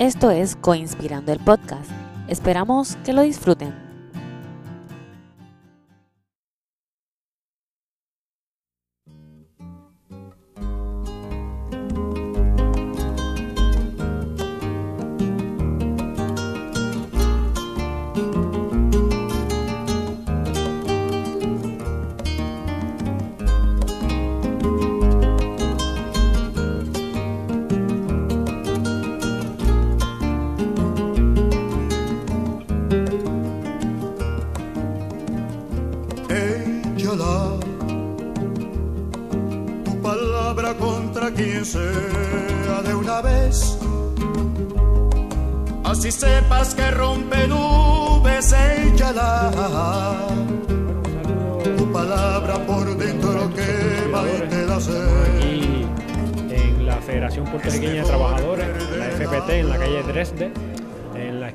[0.00, 1.90] Esto es Coinspirando el Podcast.
[2.26, 3.89] Esperamos que lo disfruten.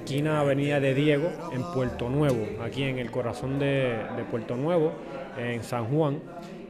[0.06, 3.96] Esquina Avenida de Diego, en Puerto Nuevo, aquí en el corazón de,
[4.30, 4.92] Puerto Nuevo,
[5.36, 6.20] en San Juan.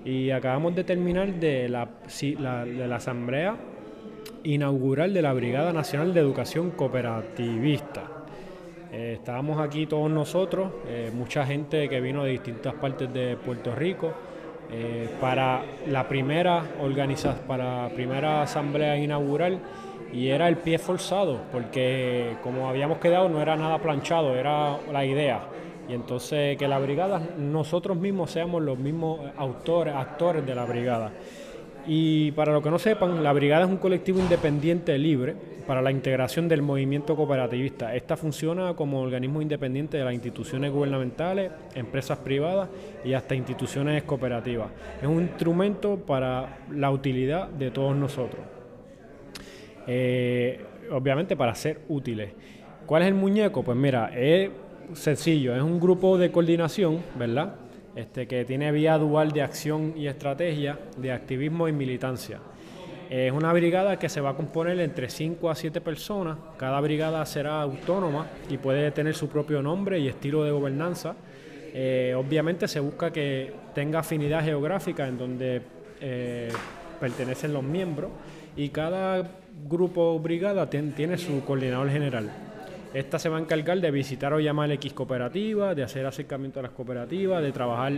[0.06, 1.90] Y acabamos de terminar de la-
[2.66, 3.58] de la asamblea
[4.44, 8.04] inaugural de la Brigada Nacional de Educación Cooperativista.
[8.94, 13.76] Eh, estábamos aquí todos nosotros, eh, mucha gente que vino de distintas partes de Puerto
[13.76, 14.14] Rico
[14.72, 19.60] eh, para la primera organiza para la primera asamblea inaugural
[20.12, 25.06] y era el pie forzado porque como habíamos quedado no era nada planchado, era la
[25.06, 25.42] idea.
[25.88, 31.12] Y entonces que la brigada nosotros mismos seamos los mismos autores, actores de la brigada.
[31.88, 35.36] Y para los que no sepan, la Brigada es un colectivo independiente libre
[35.68, 37.96] para la integración del movimiento cooperativista.
[37.96, 42.70] Esta funciona como organismo independiente de las instituciones gubernamentales, empresas privadas
[43.04, 44.70] y hasta instituciones cooperativas.
[45.02, 48.42] Es un instrumento para la utilidad de todos nosotros.
[49.88, 50.60] Eh,
[50.92, 52.32] obviamente para ser útiles.
[52.86, 53.64] ¿Cuál es el muñeco?
[53.64, 54.50] Pues mira, es
[54.94, 57.56] sencillo, es un grupo de coordinación, ¿verdad?
[57.96, 62.40] Este, que tiene vía dual de acción y estrategia, de activismo y militancia.
[63.10, 66.38] Es una brigada que se va a componer entre 5 a 7 personas.
[66.58, 71.16] Cada brigada será autónoma y puede tener su propio nombre y estilo de gobernanza.
[71.74, 75.62] Eh, obviamente se busca que tenga afinidad geográfica en donde
[76.02, 76.50] eh,
[77.00, 78.12] pertenecen los miembros
[78.58, 79.30] y cada
[79.70, 82.30] grupo o brigada tien- tiene su coordinador general.
[82.96, 86.64] Esta se va a encargar de visitar o llamar X cooperativas, de hacer acercamiento a
[86.64, 87.92] las cooperativas, de trabajar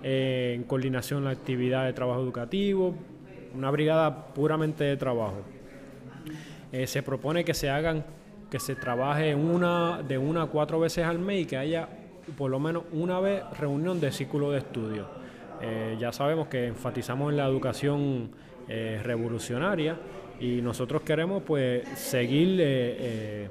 [0.00, 2.94] eh, en coordinación la actividad de trabajo educativo,
[3.52, 5.42] una brigada puramente de trabajo.
[6.70, 8.04] Eh, se propone que se hagan,
[8.48, 11.88] que se trabaje una, de una a cuatro veces al mes y que haya
[12.38, 15.08] por lo menos una vez reunión de círculo de estudio.
[15.62, 18.30] Eh, ya sabemos que enfatizamos en la educación
[18.68, 19.98] revolucionaria
[20.40, 23.50] y nosotros queremos pues seguir,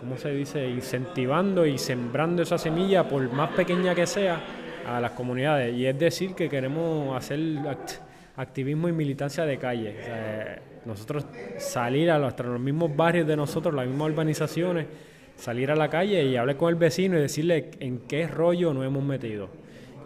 [0.00, 4.40] ¿cómo se dice?, incentivando y sembrando esa semilla, por más pequeña que sea,
[4.86, 5.74] a las comunidades.
[5.74, 8.00] Y es decir, que queremos hacer act-
[8.36, 9.96] activismo y militancia de calle.
[10.84, 11.26] Nosotros
[11.58, 14.86] salir a los, hasta los mismos barrios de nosotros, las mismas urbanizaciones,
[15.34, 18.86] salir a la calle y hablar con el vecino y decirle en qué rollo nos
[18.86, 19.48] hemos metido.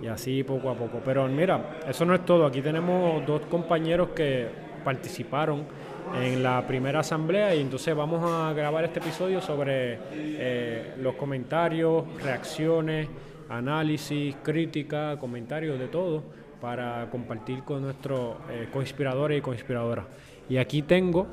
[0.02, 1.02] Y así poco a poco.
[1.04, 2.46] Pero mira, eso no es todo.
[2.46, 4.46] Aquí tenemos dos compañeros que
[4.82, 5.66] participaron
[6.14, 12.04] en la primera asamblea y entonces vamos a grabar este episodio sobre eh, los comentarios,
[12.22, 13.08] reacciones,
[13.48, 16.22] análisis, crítica, comentarios de todo
[16.60, 20.06] para compartir con nuestros eh, conspiradores y conspiradoras.
[20.48, 21.26] Y aquí tengo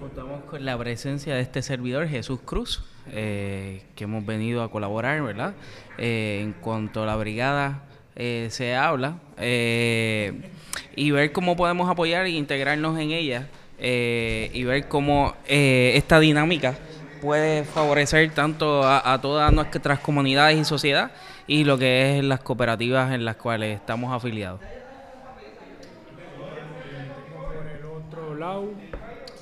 [0.00, 5.22] Contamos con la presencia de este servidor, Jesús Cruz, eh, que hemos venido a colaborar,
[5.22, 5.54] ¿verdad?
[5.96, 9.18] Eh, en cuanto a la brigada se habla,
[10.96, 13.46] y ver cómo podemos apoyar e integrarnos en ella,
[13.78, 16.74] eh, y ver cómo eh, esta dinámica
[17.20, 21.10] puede favorecer tanto a, todas nuestras comunidades y sociedad,
[21.46, 24.60] y lo que es las cooperativas en las cuales estamos afiliados.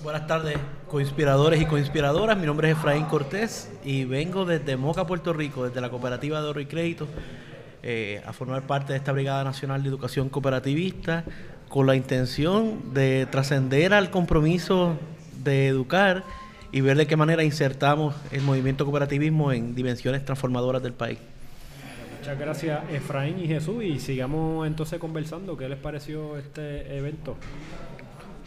[0.02, 0.56] Buenas tardes,
[0.88, 2.36] coinspiradores y coinspiradoras.
[2.36, 6.48] Mi nombre es Efraín Cortés y vengo desde Moca, Puerto Rico, desde la Cooperativa de
[6.48, 7.06] Oro y Crédito,
[7.86, 11.22] eh, a formar parte de esta Brigada Nacional de Educación Cooperativista
[11.68, 14.96] con la intención de trascender al compromiso
[15.42, 16.24] de educar
[16.72, 21.18] y ver de qué manera insertamos el movimiento cooperativismo en dimensiones transformadoras del país.
[22.20, 25.58] Muchas gracias Efraín y Jesús y sigamos entonces conversando.
[25.58, 27.36] ¿Qué les pareció este evento?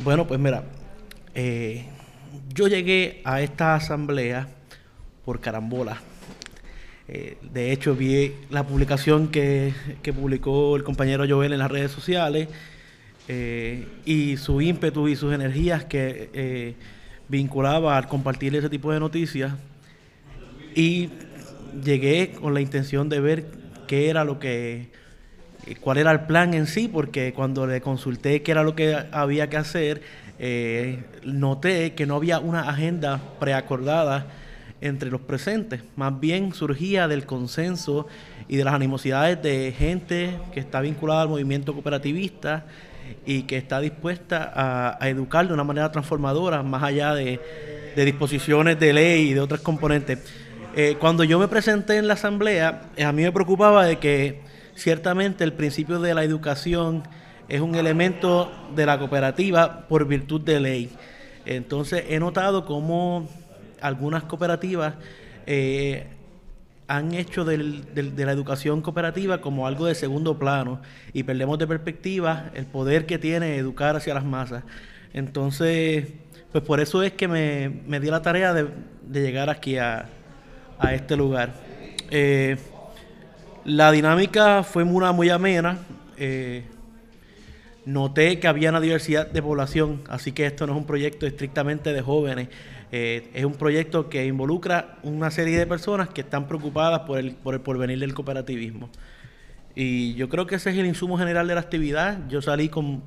[0.03, 0.63] Bueno, pues mira,
[1.35, 1.85] eh,
[2.55, 4.47] yo llegué a esta asamblea
[5.23, 6.01] por carambola.
[7.09, 11.91] Eh, de hecho, vi la publicación que, que publicó el compañero Joel en las redes
[11.91, 12.49] sociales
[13.29, 16.75] eh, y su ímpetu y sus energías que eh,
[17.29, 19.53] vinculaba al compartir ese tipo de noticias.
[20.75, 21.09] Y
[21.81, 23.45] llegué con la intención de ver
[23.87, 24.89] qué era lo que,
[25.79, 29.49] cuál era el plan en sí, porque cuando le consulté qué era lo que había
[29.49, 30.01] que hacer,
[31.23, 34.27] noté que no había una agenda preacordada
[34.81, 38.07] entre los presentes, más bien surgía del consenso
[38.47, 42.65] y de las animosidades de gente que está vinculada al movimiento cooperativista
[43.25, 47.39] y que está dispuesta a, educar de una manera transformadora, más allá de,
[47.95, 50.19] disposiciones de ley y de otros componentes.
[50.75, 54.41] Eh, cuando yo me presenté en la asamblea, eh, a mí me preocupaba de que
[54.75, 57.01] ciertamente el principio de la educación
[57.49, 60.91] es un elemento de la cooperativa por virtud de ley.
[61.45, 63.27] Entonces he notado cómo
[63.81, 64.95] algunas cooperativas
[65.45, 66.07] eh,
[66.87, 70.81] han hecho de la educación cooperativa como algo de segundo plano
[71.11, 74.63] y perdemos de perspectiva el poder que tiene educar hacia las masas.
[75.13, 76.07] Entonces,
[76.51, 78.69] pues por eso es que me, di la tarea de,
[79.11, 80.09] llegar aquí a,
[80.91, 81.53] este lugar.
[82.09, 82.55] Eh,
[83.65, 85.79] la dinámica fue muy, muy amena.
[86.17, 86.63] Eh,
[87.87, 91.93] noté que había una diversidad de población, así que esto no es un proyecto estrictamente
[91.93, 92.49] de jóvenes.
[92.91, 97.35] Eh, es un proyecto que involucra una serie de personas que están preocupadas por el,
[97.35, 98.89] por el porvenir del cooperativismo.
[99.73, 102.27] Y yo creo que ese es el insumo general de la actividad.
[102.27, 103.03] Yo salí con,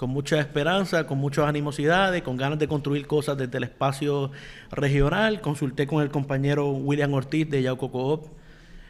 [0.00, 4.32] mucha esperanza, con muchas animosidades, con ganas de construir cosas desde el espacio
[4.72, 5.40] regional.
[5.40, 8.26] Consulté con el compañero William Ortiz de Yauco Coop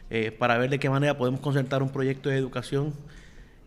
[0.09, 2.93] eh, para ver de qué manera podemos concertar un proyecto de educación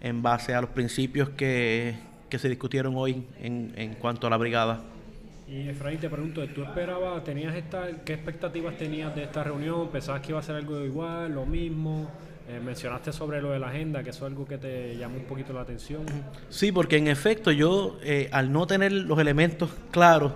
[0.01, 1.95] en base a los principios que,
[2.31, 4.81] se discutieron hoy en, en cuanto a la brigada.
[5.49, 9.89] Y Efraín, te pregunto, ¿tú esperabas, tenías esta, qué expectativas tenías de esta reunión?
[9.89, 12.09] ¿Pensabas que iba a ser algo igual, lo mismo?
[12.49, 15.25] Eh, mencionaste sobre lo de la agenda, que eso es algo que te llamó un
[15.25, 16.03] poquito la atención.
[16.51, 20.33] Sí, porque en efecto yo, eh, al no tener los elementos claros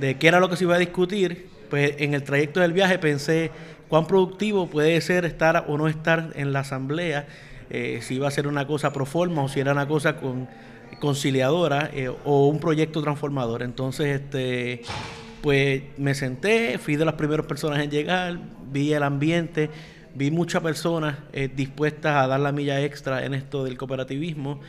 [0.00, 2.98] de qué era lo que se iba a discutir, pues en el trayecto del viaje
[2.98, 3.52] pensé
[3.88, 7.28] cuán productivo puede ser estar o no estar en la asamblea,
[7.70, 10.48] eh, si iba a ser una cosa pro forma o si era una cosa con
[11.00, 13.62] conciliadora eh, o un proyecto transformador.
[13.62, 14.82] Entonces, este,
[15.42, 18.38] pues me senté, fui de las primeras personas en llegar,
[18.72, 19.70] vi el ambiente,
[20.14, 24.60] vi muchas personas eh, dispuestas a dar la milla extra en esto del cooperativismo.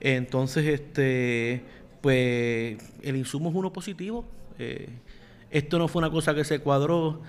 [0.00, 1.62] Entonces, este,
[2.00, 4.24] pues el insumo es uno positivo.
[5.50, 7.20] Esto no fue una cosa que se cuadró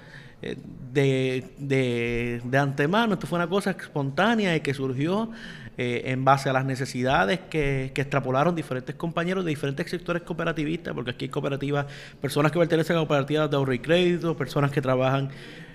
[0.94, 5.30] de, de, de antemano, esto fue una cosa espontánea y que surgió
[5.76, 11.10] eh, en base a las necesidades que, extrapolaron diferentes compañeros de diferentes sectores cooperativistas, porque
[11.12, 11.88] aquí hay cooperativas,
[12.22, 15.30] personas que pertenecen a cooperativas de ahorro y crédito, personas que trabajan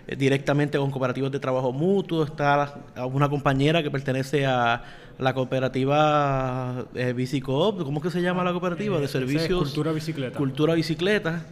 [0.06, 2.80] eh, directamente con cooperativas de trabajo mutuo, está
[3.12, 4.84] una compañera que pertenece a
[5.18, 9.00] la cooperativa eh, Bicicoop, ¿cómo es que se llama la cooperativa?
[9.00, 9.58] de servicios...
[9.58, 10.38] Cultura Bicicleta.
[10.38, 11.42] Cultura Bicicleta.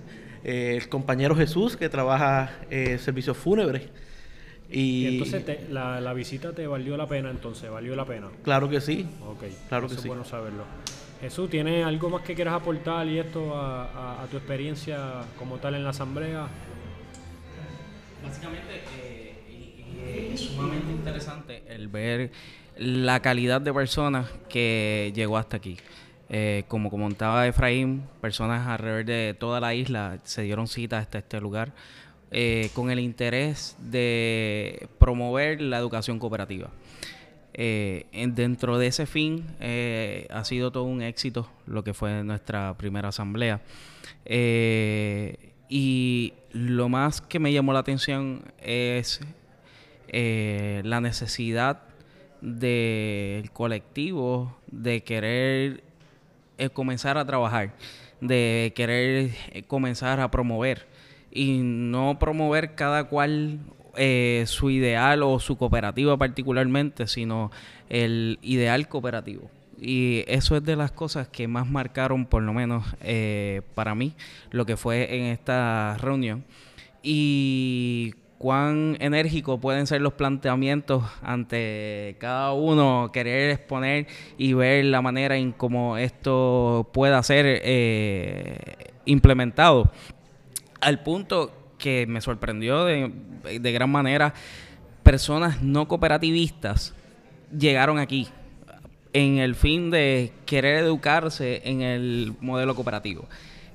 [0.46, 2.50] El compañero Jesús, que trabaja
[2.98, 3.88] servicios fúnebres.
[4.70, 8.28] Y, entonces la, visita te valió la pena, entonces, ¿valió la pena?
[8.42, 9.06] Claro que sí.
[9.24, 10.00] Ok, claro que sí.
[10.00, 10.64] es bueno saberlo.
[11.20, 15.84] Jesús, ¿tienes algo más que quieras aportar y esto a, tu experiencia como tal en
[15.84, 16.48] la asamblea?
[18.22, 22.30] Básicamente, eh, es sumamente interesante el ver
[22.76, 25.78] la calidad de personas que llegó hasta aquí.
[26.28, 31.40] Eh, como comentaba Efraín, personas alrededor de toda la isla se dieron cita hasta este
[31.40, 31.72] lugar
[32.32, 36.70] eh, con el interés de promover la educación cooperativa.
[37.58, 39.46] Eh, dentro de ese fin
[40.30, 43.62] ha sido todo un éxito lo que fue nuestra primera asamblea.
[45.68, 49.20] y lo más que me llamó la atención es
[50.12, 51.82] la necesidad
[52.40, 55.85] del colectivo de querer
[56.72, 57.74] comenzar a trabajar,
[58.20, 59.30] de querer
[59.66, 60.86] comenzar a promover
[61.30, 63.60] y no promover cada cual
[63.96, 67.50] eh, su ideal o su cooperativa particularmente, sino
[67.88, 69.50] el ideal cooperativo.
[69.78, 74.14] Y eso es de las cosas que más marcaron, por lo menos eh, para mí,
[74.50, 76.44] lo que fue en esta reunión.
[77.02, 78.14] Y
[78.46, 84.06] cuán enérgicos pueden ser los planteamientos ante cada uno, querer exponer
[84.38, 89.90] y ver la manera en cómo esto pueda ser eh, implementado
[90.80, 93.10] al punto que me sorprendió de,
[93.72, 94.32] gran manera,
[95.02, 96.94] personas no cooperativistas
[97.50, 98.28] llegaron aquí
[99.12, 103.26] en el fin de querer educarse en el modelo cooperativo.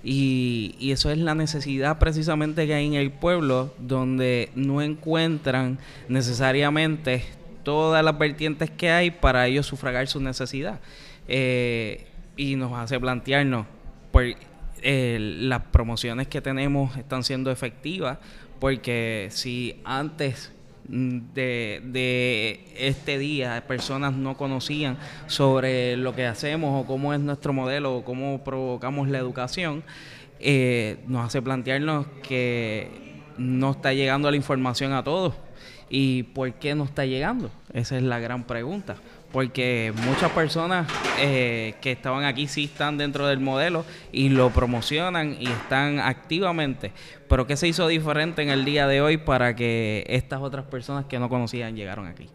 [0.03, 5.79] Y, eso es la necesidad precisamente que hay en el pueblo, donde no encuentran
[6.09, 7.23] necesariamente
[7.63, 10.79] todas las vertientes que hay para ellos sufragar su necesidad.
[11.27, 13.67] Eh, y nos hace plantearnos,
[14.11, 14.23] por,
[14.81, 18.17] eh, las promociones que tenemos están siendo efectivas,
[18.59, 20.51] porque si antes
[20.87, 24.97] de, de, este día personas no conocían
[25.27, 29.83] sobre lo que hacemos o cómo es nuestro modelo o cómo provocamos la educación,
[30.39, 32.89] eh, nos hace plantearnos que
[33.37, 35.33] no está llegando la información a todos.
[35.93, 37.51] ¿Y por qué no está llegando?
[37.73, 38.95] Esa es la gran pregunta
[39.31, 40.87] porque muchas personas
[41.19, 46.91] eh, que estaban aquí sí están dentro del modelo y lo promocionan y están activamente.
[47.27, 51.05] Pero ¿qué se hizo diferente en el día de hoy para que estas otras personas
[51.05, 52.27] que no conocían llegaron aquí?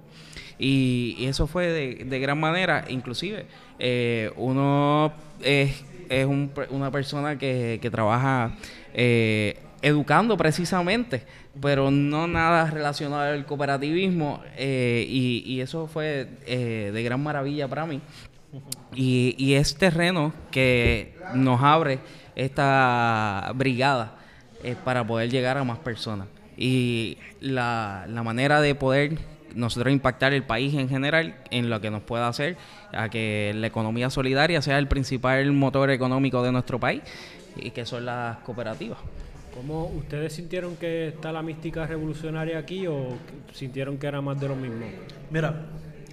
[0.59, 3.47] Y, eso fue de, gran manera, inclusive
[3.79, 5.13] eh, uno
[5.43, 6.27] es, es
[6.71, 8.57] una persona que, que trabaja
[8.95, 11.23] eh, educando precisamente,
[11.61, 17.87] pero no nada relacionado al cooperativismo eh, y, eso fue eh, de gran maravilla para
[17.87, 18.01] mí.
[18.95, 21.99] Y, y, es terreno que nos abre
[22.35, 24.17] esta brigada
[24.63, 26.29] eh, para poder llegar a más personas.
[26.57, 29.19] Y la, la manera de poder
[29.55, 32.57] nosotros impactar el país en general en lo que nos pueda hacer
[32.93, 37.03] a que la economía solidaria sea el principal motor económico de nuestro país
[37.57, 38.99] y que son las cooperativas.
[39.57, 43.17] ¿Cómo ustedes sintieron que está la mística revolucionaria aquí o
[43.55, 44.85] sintieron que era más de lo mismo?
[45.31, 45.69] Mira,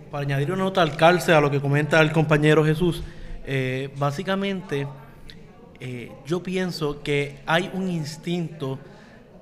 [0.09, 3.03] para añadir una nota al calce a lo que comenta el compañero Jesús,
[3.45, 4.87] eh, básicamente
[5.81, 8.79] eh, yo pienso que hay un instinto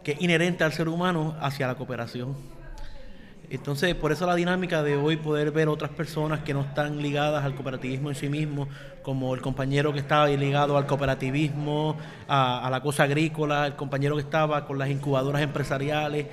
[0.03, 2.35] que es inherente al ser humano hacia la cooperación.
[3.51, 7.43] Entonces, por eso la dinámica de hoy poder ver otras personas que no están ligadas
[7.43, 8.69] al cooperativismo en sí mismo,
[9.03, 11.97] como el compañero que estaba ligado al cooperativismo,
[12.29, 16.27] a, la cosa agrícola, el compañero que estaba con las incubadoras empresariales,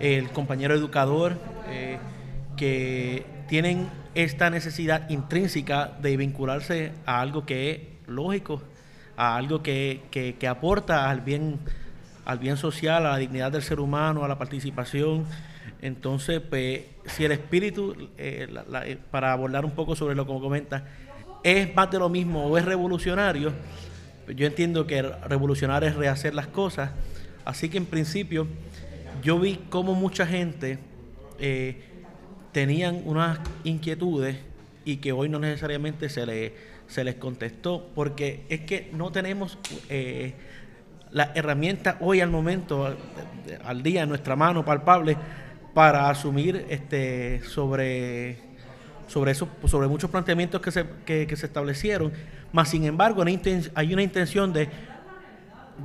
[0.00, 2.00] el compañero educador, eh,
[2.56, 8.60] que tienen esta necesidad intrínseca de vincularse a algo que es lógico,
[9.16, 11.60] a algo que, que aporta al bien,
[12.24, 15.26] al bien social, a la dignidad del ser humano, a la participación
[15.82, 18.48] entonces, pues, si el espíritu, eh,
[18.84, 20.88] eh, para abordar un poco sobre lo que comenta,
[21.42, 23.52] es más de lo mismo o es revolucionario,
[24.24, 26.90] pues, yo entiendo que revolucionar es rehacer las cosas.
[27.44, 28.46] Así que en principio,
[29.22, 30.78] yo vi cómo mucha gente
[31.38, 31.80] eh,
[32.52, 34.36] tenían unas inquietudes
[34.84, 36.54] y que hoy no necesariamente se, le,
[36.86, 40.34] se les contestó, porque es que no tenemos eh,
[41.12, 42.96] la herramienta hoy al momento,
[43.64, 45.16] al día en nuestra mano palpable
[45.76, 48.38] para asumir este, sobre,
[49.08, 52.14] sobre, eso, sobre muchos planteamientos que se, que, se establecieron,
[52.50, 54.70] más sin embargo hay una intención de,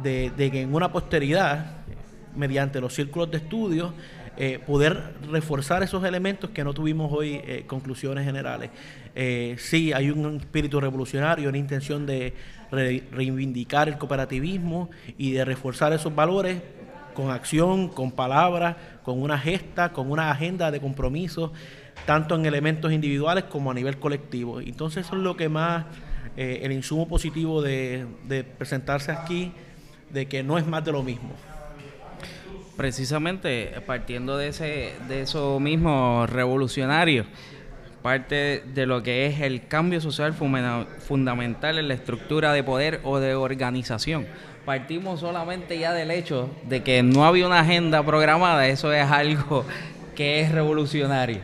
[0.02, 1.80] de, que en una posteridad,
[2.34, 3.94] mediante los círculos de estudio,
[4.38, 8.70] eh, poder reforzar esos elementos que no tuvimos hoy eh, conclusiones generales.
[9.14, 12.34] Eh, sí, hay un espíritu revolucionario, una intención de
[12.72, 16.62] reivindicar el cooperativismo y de reforzar esos valores
[17.14, 21.54] con acción, con palabras, con una gesta, con una agenda de compromiso,
[22.06, 24.62] tanto en elementos individuales como a nivel colectivo.
[24.62, 25.86] Entonces eso es lo que más,
[26.38, 28.06] eh, el insumo positivo de,
[28.58, 29.52] presentarse aquí,
[30.10, 31.32] de que no es más de lo mismo.
[32.78, 37.26] Precisamente partiendo de ese, de eso mismo revolucionario,
[38.02, 43.20] parte de lo que es el cambio social fundamental en la estructura de poder o
[43.20, 44.26] de organización
[44.66, 49.66] partimos solamente ya del hecho de que no había una agenda programada, eso es algo
[50.16, 51.40] que es revolucionario.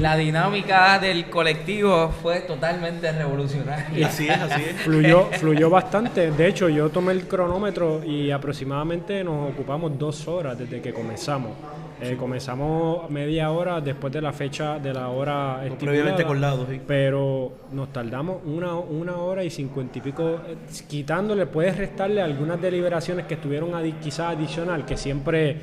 [0.00, 4.06] La dinámica del colectivo fue totalmente revolucionaria.
[4.06, 4.82] Así es, así es.
[4.82, 6.30] Fluyó, fluyó bastante.
[6.30, 11.52] De hecho, yo tomé el cronómetro y aproximadamente nos ocupamos dos horas desde que comenzamos.
[11.98, 17.90] Eh, comenzamos media hora después de la fecha de la hora previamente acordado, pero nos
[17.90, 23.32] tardamos una, una hora y cincuenta y pico, eh, quitándole, puedes restarle algunas deliberaciones que
[23.32, 25.62] estuvieron quizás adicional, que siempre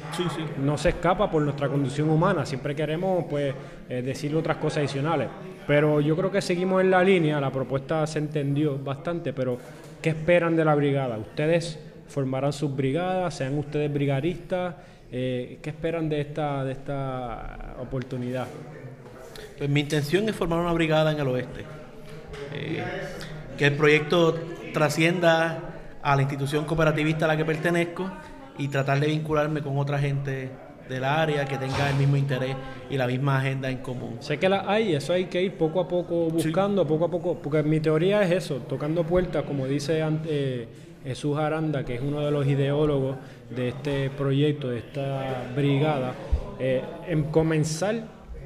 [0.58, 3.54] no se escapa por nuestra condición humana, siempre queremos pues
[3.90, 5.28] eh, decirle otras cosas adicionales.
[5.68, 9.58] Pero yo creo que seguimos en la línea, la propuesta se entendió bastante, pero
[10.02, 11.18] ¿qué esperan de la brigada?
[11.18, 13.36] ¿Ustedes formarán sus brigadas?
[13.36, 14.76] ¿Sean ustedes brigadistas?
[15.12, 18.48] Eh, ¿Qué esperan de esta, de esta oportunidad?
[19.58, 21.62] Pues mi intención es formar una brigada en el oeste.
[22.54, 22.84] Eh,
[23.58, 24.36] que el proyecto
[24.74, 25.60] trascienda
[26.02, 28.12] a la institución cooperativista a la que pertenezco
[28.58, 30.50] y tratar de vincularme con otra gente
[30.90, 32.56] del área que tenga el mismo interés
[32.90, 34.18] y la misma agenda en común.
[34.20, 37.38] Sé que la hay, eso hay que ir poco a poco buscando, poco a poco,
[37.42, 40.68] porque mi teoría es eso, tocando puertas, como dice antes
[41.04, 43.18] Jesús Aranda, que es uno de los ideólogos
[43.50, 46.14] de este proyecto, de esta brigada,
[46.60, 48.04] eh, en comenzar,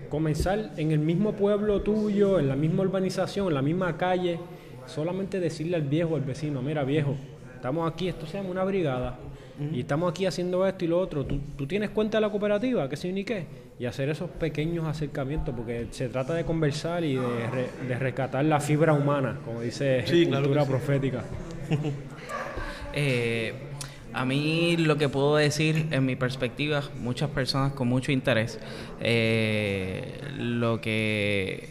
[0.10, 4.40] comenzar en el mismo pueblo tuyo, en la misma urbanización, en la misma calle,
[4.86, 7.16] solamente decirle al viejo, al vecino, mira viejo,
[7.56, 9.20] estamos aquí, esto se llama una brigada,
[9.74, 12.88] y estamos aquí haciendo esto y lo otro, ¿tú, tú tienes cuenta de la cooperativa?
[12.90, 13.46] ¿Qué sí ni qué?
[13.80, 18.44] Y hacer esos pequeños acercamientos, porque se trata de conversar y de, re- de rescatar
[18.46, 20.70] la fibra humana, como dice Sí, claro cultura sí.
[20.70, 21.24] profética.
[22.94, 23.54] Eh,
[24.14, 28.60] a mí lo que puedo decir en mi perspectiva, muchas personas con mucho interés,
[29.00, 31.70] eh, lo que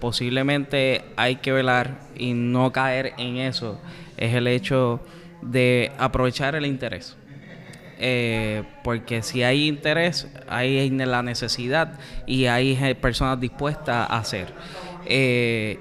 [0.00, 3.78] posiblemente hay que velar y no caer en eso
[4.16, 5.00] es el hecho
[5.42, 7.16] de aprovechar el interés.
[7.98, 14.52] Eh, porque si hay interés, hay la necesidad y hay personas dispuestas a hacer.
[15.06, 15.78] Eh,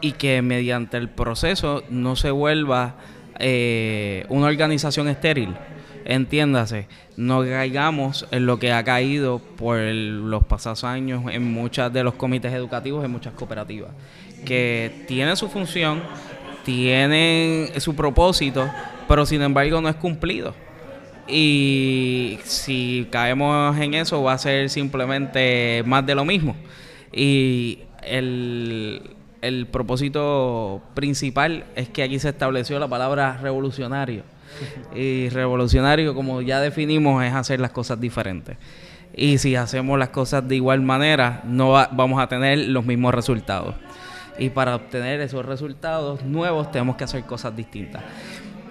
[0.00, 2.96] y que mediante el proceso no se vuelva
[3.38, 5.54] eh, una organización estéril.
[6.04, 12.04] Entiéndase, no caigamos en lo que ha caído por los pasados años en muchos de
[12.04, 13.90] los comités educativos, en muchas cooperativas,
[14.44, 16.02] que tienen su función,
[16.62, 18.68] tienen su propósito,
[19.08, 20.54] pero sin embargo no es cumplido.
[21.26, 26.54] Y si caemos en eso va a ser simplemente más de lo mismo.
[27.12, 34.22] Y el, el propósito principal es que aquí se estableció la palabra revolucionario.
[34.94, 38.56] Y revolucionario, como ya definimos, es hacer las cosas diferentes.
[39.16, 43.14] Y si hacemos las cosas de igual manera, no va- vamos a tener los mismos
[43.14, 43.74] resultados.
[44.38, 48.02] Y para obtener esos resultados nuevos tenemos que hacer cosas distintas.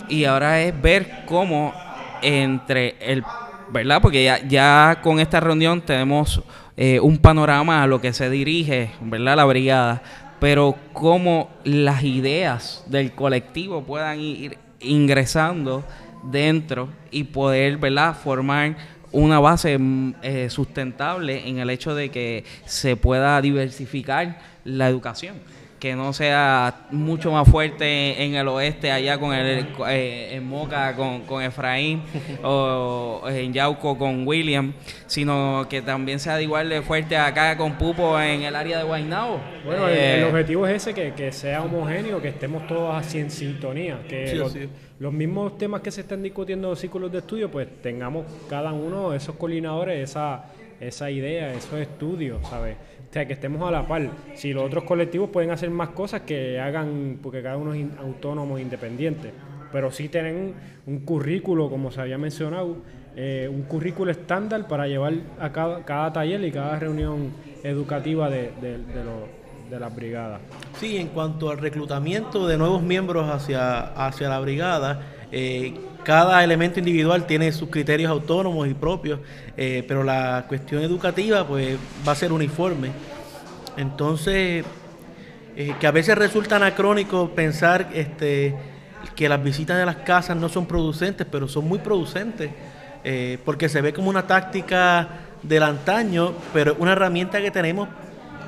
[0.10, 1.74] Y ahora es ver cómo
[2.22, 3.24] entre el,
[3.72, 4.02] ¿verdad?
[4.02, 6.42] Porque ya, con esta reunión tenemos
[6.78, 9.38] eh, un panorama a lo que se dirige, ¿verdad?
[9.38, 10.02] La brigada,
[10.40, 15.84] pero cómo las ideas del colectivo puedan ir ingresando
[16.24, 18.16] dentro y poder, ¿verdad?
[18.16, 18.76] Formar
[19.12, 25.36] una base mm, eh, sustentable en el hecho de que se pueda diversificar la educación
[25.84, 30.96] que no sea mucho más fuerte en el oeste allá con el eh, en Moca
[30.96, 32.02] con, con Efraín
[32.42, 34.72] o en Yauco con William
[35.08, 38.86] sino que también sea de igual de fuerte acá con Pupo en el área de
[38.86, 39.41] Guaynabo.
[39.65, 43.19] Bueno, el- Eh, el, objetivo es ese, que, que sea homogéneo, que estemos todos así
[43.19, 44.69] en sintonía, que Sí,
[45.00, 48.72] los mismos temas que se están discutiendo en los círculos de estudio, pues tengamos cada
[48.72, 50.46] uno de esos coordinadores esa,
[50.88, 52.78] esa idea, esos estudios, ¿sabes?
[53.10, 54.10] O sea, que estemos a la par.
[54.36, 58.58] Si los otros colectivos pueden hacer más cosas que hagan, porque cada uno es autónomo
[58.58, 59.32] independiente,
[59.72, 60.54] pero sí tienen
[60.86, 62.78] un, currículo, como se había mencionado,
[63.15, 67.32] eh, un currículo estándar para llevar a cada, cada taller y cada reunión
[67.63, 68.52] educativa de,
[69.69, 70.41] de las brigadas.
[70.80, 76.80] Sí, en cuanto al reclutamiento de nuevos miembros hacia, hacia la brigada, eh, cada elemento
[76.80, 79.20] individual tiene sus criterios autónomos y propios,
[79.58, 82.92] eh, pero la cuestión educativa pues va a ser uniforme.
[83.78, 84.66] Entonces,
[85.56, 88.56] eh, que a veces resulta anacrónico pensar este,
[89.16, 92.52] que las visitas de las casas no son producentes, pero son muy producentes,
[93.04, 95.08] eh, porque se ve como una táctica
[95.42, 97.89] del antaño, pero es una herramienta que tenemos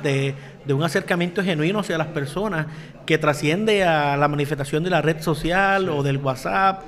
[0.01, 0.33] de,
[0.65, 2.67] de un acercamiento genuino hacia las personas
[3.05, 6.83] que trasciende a la manifestación de la red social o del WhatsApp,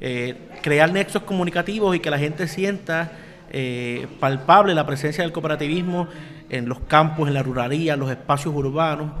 [0.00, 3.12] eh, crear nexos comunicativos y que la gente sienta
[3.52, 6.08] eh, palpable la presencia del cooperativismo
[6.48, 9.12] en los campos, en la ruralía, en los espacios urbanos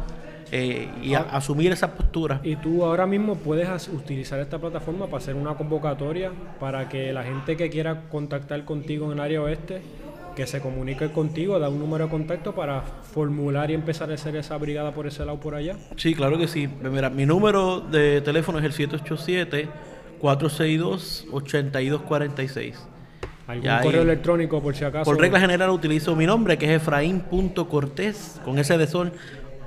[0.52, 2.40] eh, y a- asumir esa postura.
[2.42, 7.22] Y tú ahora mismo puedes utilizar esta plataforma para hacer una convocatoria para que la
[7.22, 9.80] gente que quiera contactar contigo en el área oeste,
[10.34, 14.34] que se comunique contigo, da un número de contacto para formular y empezar a hacer
[14.36, 15.76] esa brigada por ese lado por allá.
[15.96, 16.68] Sí, claro que sí.
[16.82, 18.72] Mira, mi número de teléfono es el
[20.20, 22.74] 787-462-8246.
[23.46, 25.04] Algún Ya, correo electrónico por si acaso.
[25.04, 29.12] Por regla general utilizo mi nombre, que es Efraín.cortés, con ese de sol,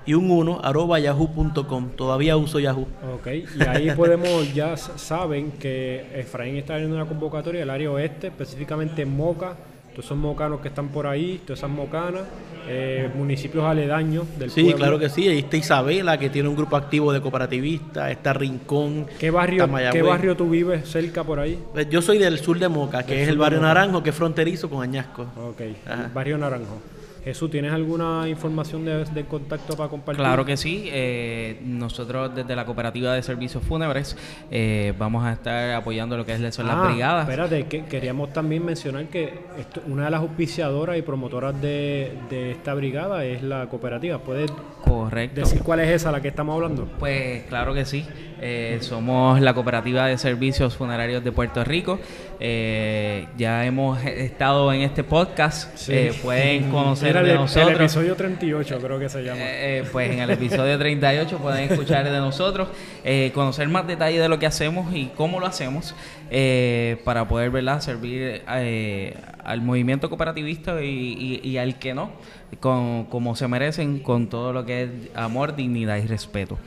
[0.06, 1.90] y un 1, arroba yahoo.com.
[1.92, 2.88] Todavía uso Yahoo.
[3.14, 8.28] Ok, y ahí podemos, ya saben que Efraín está abriendo una convocatoria del área oeste,
[8.28, 9.56] específicamente en Moca,
[9.94, 12.24] todos esos mocanos que están por ahí, todas esas mocanas,
[12.68, 14.78] eh, municipios aledaños del Sí, pueblo.
[14.78, 15.28] claro que sí.
[15.28, 18.12] Ahí está Isabela, que tiene un grupo activo de cooperativistas.
[18.12, 19.06] Está Rincón.
[19.20, 19.90] ¿Qué barrio, está.
[19.92, 21.60] ¿Qué barrio tú vives cerca por ahí?
[21.74, 23.62] Pues Yo soy del sur de Moca, que es el barrio.
[23.62, 25.24] Naranjo, que es fronterizo con Añasco.
[25.38, 26.10] Ok, Ajá.
[26.14, 26.82] Barrio Naranjo.
[27.24, 30.20] Jesús, ¿tienes alguna información de, de contacto para compartir?
[30.24, 30.90] Claro que sí.
[30.92, 34.18] eh, nosotros desde la cooperativa de servicios fúnebres
[34.52, 37.24] eh, vamos a estar apoyando lo que es son las Ah, brigadas.
[37.30, 42.52] Espérate, que queríamos también mencionar que esto- una de las auspiciadoras y promotoras de, de
[42.52, 44.18] esta brigada es la cooperativa.
[44.20, 44.52] ¿Puedes
[44.84, 45.40] Correcto.
[45.42, 46.88] decir cuál es esa la que estamos hablando?
[47.00, 48.06] Pues claro que sí.
[48.46, 51.98] Eh, somos la cooperativa de servicios funerarios de Puerto Rico.
[52.42, 55.78] Eh, ya hemos estado en este podcast.
[55.78, 55.94] Sí.
[55.94, 57.70] Eh, pueden conocer de nosotros.
[57.70, 59.40] El episodio 38 creo que se llama.
[59.40, 62.68] Eh, eh, pues en el episodio 38 pueden escuchar de nosotros,
[63.04, 65.94] eh, conocer más detalles de lo que hacemos y cómo lo hacemos
[66.32, 67.82] eh, para poder ¿verdad?
[67.82, 72.12] servir eh, al movimiento cooperativista y, y- al que no,
[72.60, 76.58] con, como se merecen, con todo lo que es amor, dignidad y respeto.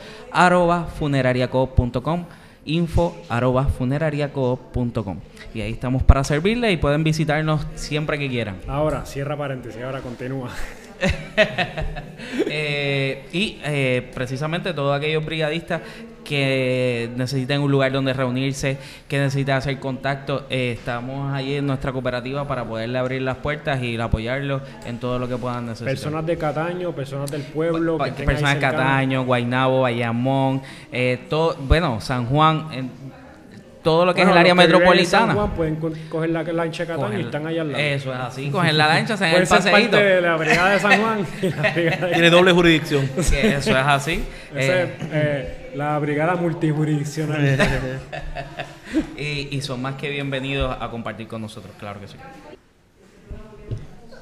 [0.98, 2.26] funerariacoop.com
[2.66, 5.20] info arroba funerariacoop.com
[5.54, 8.58] y ahí estamos para servirle y pueden visitarnos siempre que quieran.
[8.68, 10.50] Ahora, cierra paréntesis, ahora continúa.
[12.48, 15.82] Eh, y eh, precisamente todos aquellos brigadistas
[16.24, 18.78] que necesiten un lugar donde reunirse,
[19.08, 23.82] que necesiten hacer contacto, eh, estamos ahí en nuestra cooperativa para poderle abrir las puertas
[23.84, 25.94] y apoyarlos en todo lo que puedan necesitar.
[25.94, 28.60] Personas de Cataño, personas del pueblo, Pa- que personas de.
[28.62, 30.62] Cataño, Guaynabo, Bayamón,
[31.30, 32.90] todo, bueno, San Juan, en
[33.86, 35.28] todo lo que Bueno, es el área metropolitana.
[35.28, 37.82] San Juan pueden co- coger la lancha de Cataño y están ahí al lado.
[37.84, 39.92] Eso es así, cogen la lancha, se el paseíto.
[39.92, 43.10] parte de la brigada de San Juan y la brigada de Tiene doble jurisdicción.
[43.18, 43.32] eso
[43.72, 44.24] es así.
[44.56, 47.58] Esa Eh, es, eh, la brigada multijurisdiccional.
[49.18, 52.18] y, y son más que bienvenidos a compartir con nosotros, claro que sí.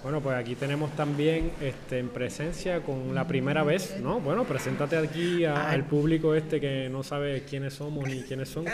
[0.04, 4.20] Bueno, pues aquí tenemos también este, en presencia con la primera vez, ¿no?
[4.20, 8.66] Bueno, preséntate aquí a- al público este que no sabe quiénes somos ni quiénes son.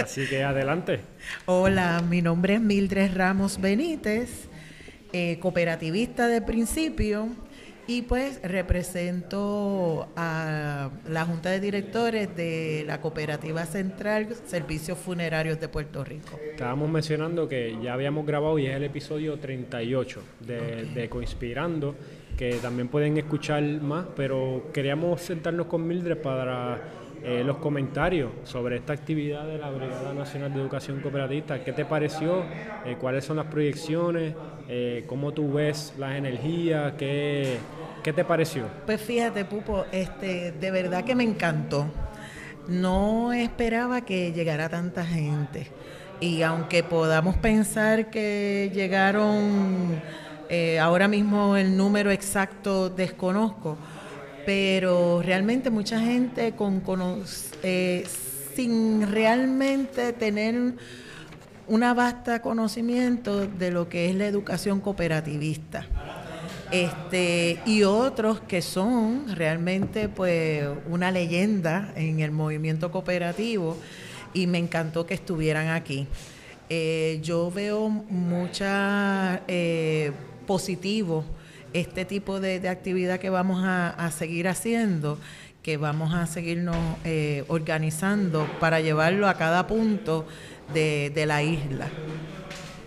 [0.00, 1.00] Así que adelante.
[1.46, 4.48] Hola, mi nombre es Mildred Ramos Benítez,
[5.12, 7.28] eh, cooperativista de principio
[7.86, 15.68] y pues represento a la Junta de Directores de la Cooperativa Central Servicios Funerarios de
[15.68, 16.38] Puerto Rico.
[16.50, 21.94] Estábamos mencionando que ya habíamos grabado y es el episodio 38 de, de Coinspirando,
[22.36, 28.76] que también pueden escuchar más, pero queríamos sentarnos con Mildred para eh, los comentarios sobre
[28.76, 31.64] esta actividad de la Brigada Nacional de Educación Cooperativista.
[31.64, 32.44] ¿Qué te pareció?
[32.84, 34.34] Eh, ¿Cuáles son las proyecciones?
[34.68, 36.92] Eh, ¿Cómo tú ves las energías?
[36.98, 37.56] ¿Qué,
[38.02, 38.64] qué te pareció?
[38.84, 41.86] Pues fíjate, Pupo, este, de verdad que me encantó.
[42.68, 45.68] No esperaba que llegara tanta gente.
[46.20, 49.98] Y aunque podamos pensar que llegaron,
[50.78, 53.78] ahora mismo el número exacto desconozco,
[54.46, 56.82] pero realmente mucha gente con,
[57.62, 58.06] eh,
[58.54, 60.74] sin realmente tener
[61.66, 65.86] una vasta conocimiento de lo que es la educación cooperativista
[66.70, 73.76] este y otros que son realmente pues una leyenda en el movimiento cooperativo
[74.32, 76.08] y me encantó que estuvieran aquí.
[76.68, 80.10] Eh, yo veo mucha eh,
[80.46, 81.24] positivo
[81.74, 85.18] este tipo de, de actividad que vamos a, a seguir haciendo,
[85.62, 90.26] que vamos a seguirnos eh, organizando para llevarlo a cada punto
[90.72, 91.88] de, de la isla.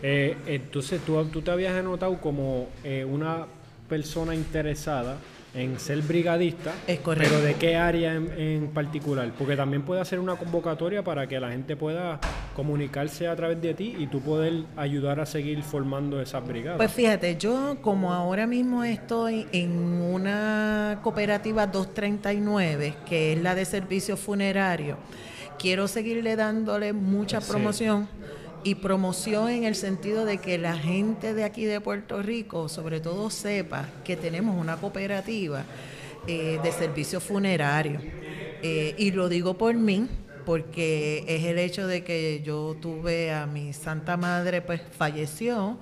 [0.01, 3.45] Eh, entonces, ¿tú, tú te habías anotado como eh, una
[3.89, 5.17] persona interesada
[5.57, 7.33] en ser brigadista, Es correcto.
[7.35, 9.31] pero ¿de qué área en, en particular?
[9.37, 12.19] Porque también puede hacer una convocatoria para que la gente pueda
[12.55, 16.77] comunicarse a través de ti y tú poder ayudar a seguir formando esas brigadas.
[16.77, 23.65] Pues fíjate, yo como ahora mismo estoy en una cooperativa 239, que es la de
[23.65, 24.97] servicios funerarios,
[25.59, 27.51] quiero seguirle dándole mucha Sí.
[28.63, 32.99] Y promoción en el sentido de que la gente de aquí de Puerto Rico, sobre
[32.99, 35.63] todo, sepa que tenemos una cooperativa
[36.27, 38.01] eh, de servicios funerarios.
[38.61, 40.07] Eh, y lo digo por mí,
[40.45, 45.77] porque es el hecho de que yo tuve a mi Santa Madre, pues falleció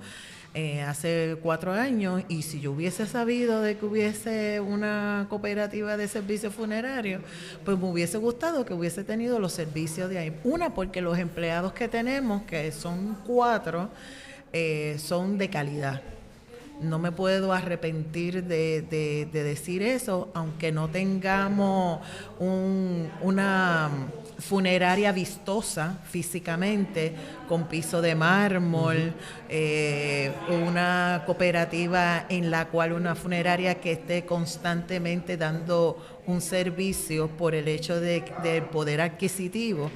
[0.58, 6.08] eh, hace cuatro años y si yo hubiese sabido de que hubiese una cooperativa de
[6.08, 7.20] servicios funerarios,
[7.62, 10.34] pues me hubiese gustado que hubiese tenido los servicios de ahí.
[10.44, 13.90] Una, porque los empleados que tenemos, que son cuatro,
[14.54, 16.00] eh, son de calidad.
[16.80, 22.00] No me puedo arrepentir de, de- de decir eso, aunque no tengamos
[22.38, 23.90] un- una
[24.38, 27.14] funeraria vistosa físicamente,
[27.48, 29.14] con piso de mármol,
[29.48, 30.30] eh,
[30.64, 37.68] una cooperativa en la cual una funeraria que esté constantemente dando un servicio por el
[37.68, 39.90] hecho de- del poder adquisitivo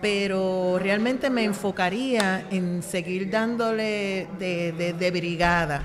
[0.00, 5.82] pero realmente me enfocaría en seguir dándole de, de- de brigada,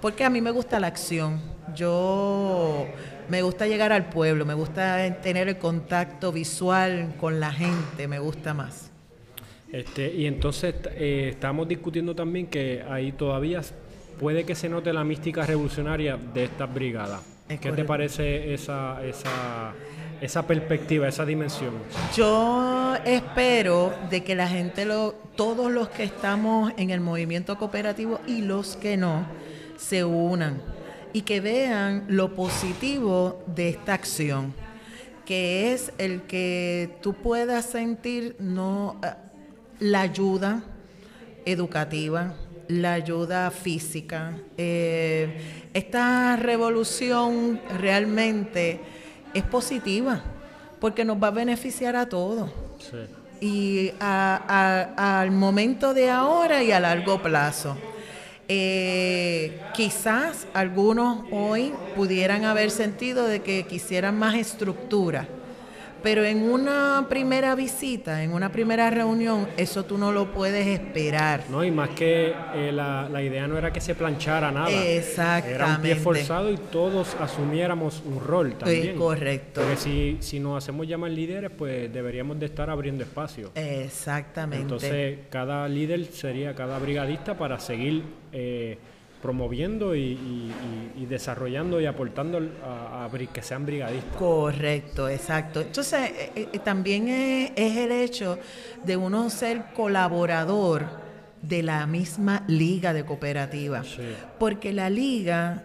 [0.00, 1.40] porque a mí me gusta la acción.
[1.74, 2.86] Yo
[3.30, 8.18] Me gusta llegar al pueblo, me gusta tener el contacto visual con la gente, me
[8.18, 8.90] gusta más.
[9.70, 13.60] Este, y entonces eh, estamos discutiendo también que ahí todavía
[14.18, 17.22] puede que se note la mística revolucionaria de estas brigadas.
[17.48, 19.74] Es ¿Qué te parece esa, esa,
[20.20, 21.74] esa perspectiva, esa dimensión?
[22.16, 28.18] Yo espero de que la gente, lo, todos los que estamos en el movimiento cooperativo
[28.26, 29.24] y los que no,
[29.76, 30.60] se unan
[31.12, 34.54] y que vean lo positivo de esta acción,
[35.26, 39.08] que es el que tú puedas sentir no eh,
[39.80, 40.62] la ayuda
[41.44, 42.34] educativa,
[42.68, 44.34] la ayuda física.
[44.56, 48.80] Eh, esta revolución realmente
[49.34, 50.22] es positiva
[50.80, 52.96] porque nos va a beneficiar a todos Sí.
[53.40, 54.40] y a-
[54.96, 57.76] a- al momento de ahora y a largo plazo.
[58.52, 65.28] Eh, quizás algunos hoy pudieran haber sentido de que quisieran más estructura,
[66.02, 71.44] pero en una primera visita, en una primera reunión, eso tú no lo puedes esperar.
[71.50, 74.70] No, y más que eh, la, la idea no era que se planchara nada.
[74.70, 75.94] Era un pie Exactamente.
[75.96, 78.96] forzado y todos asumiéramos un rol también.
[78.96, 79.60] correcto.
[79.60, 83.50] Porque si, si nos hacemos llamar líderes, pues deberíamos de estar abriendo espacio.
[83.54, 84.62] Exactamente.
[84.62, 88.78] Entonces, cada líder sería cada brigadista para seguir eh,
[89.22, 94.16] promoviendo y, y- y- desarrollando y aportando a, que sean brigadistas.
[94.16, 95.60] Correcto, exacto.
[95.60, 98.38] Entonces, eh, eh, también es, es el hecho
[98.84, 100.84] de uno ser colaborador
[101.42, 103.82] de la misma liga de cooperativa.
[103.82, 104.02] Sí.
[104.38, 105.64] Porque la liga,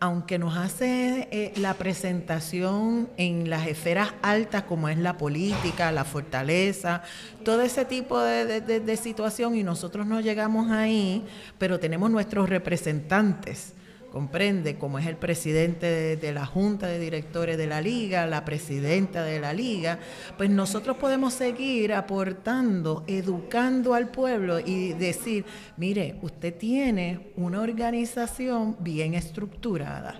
[0.00, 6.04] aunque nos hace eh, la presentación en las esferas altas como es la política, la
[6.04, 7.02] fortaleza,
[7.44, 11.24] todo ese tipo de, de- situación y nosotros no llegamos ahí,
[11.58, 13.74] pero tenemos nuestros representantes.
[14.10, 19.22] Comprende, como es el presidente de, la Junta de Directores de la Liga, la presidenta
[19.22, 20.00] de la Liga,
[20.36, 25.44] pues nosotros podemos seguir aportando, educando al pueblo y decir,
[25.76, 30.18] mire, usted tiene una organización bien estructurada.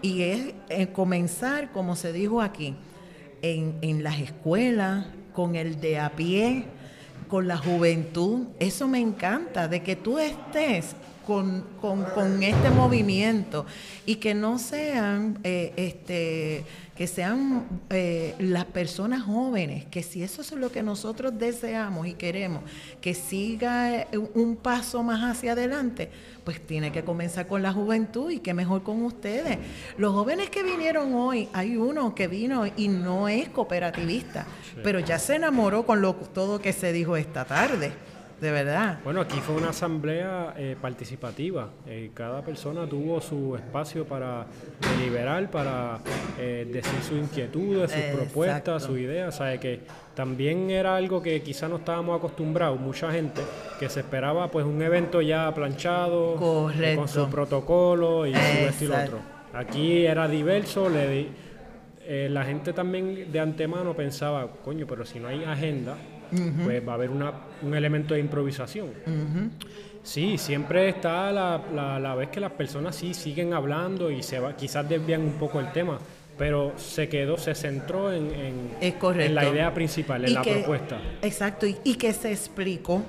[0.00, 2.74] Y es eh, comenzar, como se dijo aquí,
[3.42, 6.64] en, en las escuelas, con el de a pie,
[7.28, 8.46] con la juventud.
[8.58, 13.66] Eso me encanta, de que tú estés con, con- con este movimiento
[14.06, 20.40] y que no sean, eh, este, que sean eh, las personas jóvenes, que si eso
[20.42, 22.62] es lo que nosotros deseamos y queremos,
[23.00, 26.10] que siga eh, un paso más hacia adelante,
[26.44, 29.58] pues tiene que comenzar con la juventud y qué mejor con ustedes.
[29.98, 34.46] Los jóvenes que vinieron hoy, hay uno que vino y no es cooperativista,
[34.84, 37.90] pero ya se enamoró con lo, todo que se dijo esta tarde,
[38.40, 38.98] de verdad.
[39.02, 41.68] Bueno, aquí fue una asamblea eh, participativa.
[41.86, 44.46] Eh, cada persona tuvo su espacio para
[44.98, 45.98] deliberar, para
[46.38, 48.18] eh, decir sus inquietudes, sus Exacto.
[48.24, 49.34] propuestas, sus ideas.
[49.34, 49.80] O sea, que
[50.14, 53.40] también era algo que quizá no estábamos acostumbrados, mucha gente,
[53.78, 57.00] que se esperaba pues un evento ya planchado, eh, Correcto.
[57.00, 59.16] con su protocolo y su esto y lo Exacto.
[59.16, 59.58] otro.
[59.58, 61.28] Aquí era diverso, le di-
[62.08, 65.96] eh, la gente también de antemano pensaba, coño, pero si no hay agenda,
[66.64, 68.88] pues va a haber una, un elemento de improvisación.
[70.02, 74.38] Sí, siempre está la, la, la vez que las personas sí siguen hablando y se
[74.38, 75.98] va, quizás desvían un poco el tema,
[76.38, 79.26] pero se quedó, se centró en, en- Es correcto.
[79.26, 81.00] en la idea principal, en Y la que- propuesta.
[81.22, 83.02] Exacto, y, y que se explicó,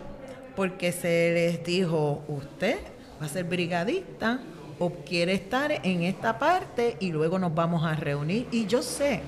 [0.55, 2.77] porque se les dijo, usted
[3.21, 4.39] va a ser brigadista
[4.79, 8.47] o quiere estar en esta parte y luego nos vamos a reunir.
[8.51, 9.21] Y yo sé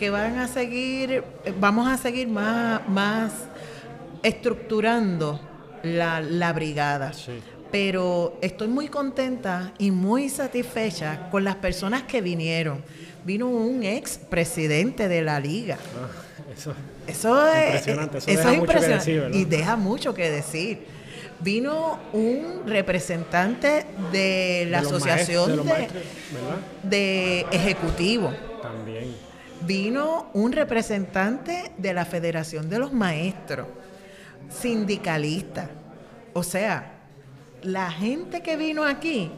[0.00, 1.22] que van a seguir,
[1.60, 3.32] vamos a seguir más, más
[4.22, 5.38] estructurando
[5.82, 7.12] la, la brigada.
[7.12, 7.32] Sí.
[7.70, 12.82] Pero estoy muy contenta y muy satisfecha con las personas que vinieron.
[13.26, 15.76] Vino un ex presidente de la liga.
[15.76, 16.72] Ah, eso.
[17.06, 20.86] Eso es Impresionante, eso eso deja es mucho que impresionante y deja mucho que decir.
[21.40, 25.92] Vino un representante de la de asociación maestros-
[26.82, 28.32] de de, de ejecutivo.
[28.62, 29.14] También.
[29.66, 33.66] Vino un representante de la Federación de los Maestros,
[34.48, 35.68] sindicalista.
[36.32, 36.92] O sea,
[37.62, 39.30] la gente que vino aquí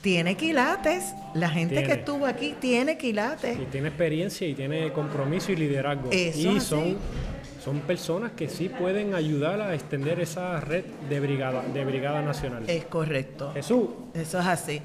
[0.00, 1.14] tiene quilates.
[1.34, 3.58] La gente que estuvo aquí tiene quilates.
[3.58, 6.10] Y tiene experiencia y tiene compromiso y liderazgo.
[6.10, 6.60] Eso y así.
[6.60, 6.96] son,
[7.62, 12.64] son personas que sí pueden ayudar a extender esa red de brigada, de brigada nacional.
[12.68, 13.52] Es correcto.
[13.52, 14.80] Jesús, Eso es así.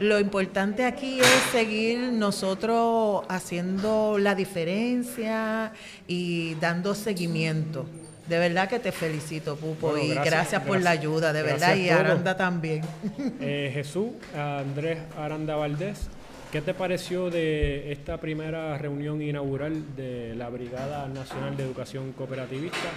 [0.00, 5.72] Lo importante aquí es seguir nosotros haciendo la diferencia
[6.06, 7.86] y dando seguimiento.
[8.28, 10.84] De verdad que te felicito, Pupo, Bueno, y gracias, gracias, por gracias.
[10.84, 11.88] la ayuda, de Gracias verdad, y.
[11.88, 12.82] Aranda también.
[13.40, 16.08] eh, Jesús, Andrés Aranda Valdés,
[16.52, 22.88] ¿Qué te pareció de esta primera reunión inaugural de la Brigada Nacional de Educación Cooperativista?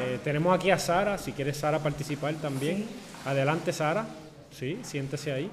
[0.00, 2.86] Eh, tenemos aquí a Sara, si quieres Sara participar también.
[3.24, 4.04] Adelante Sara,
[4.50, 5.48] sí, siéntese ahí.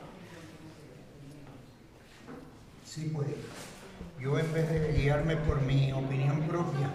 [2.96, 3.28] Sí, pues
[4.22, 6.90] yo en vez de guiarme por mi opinión propia,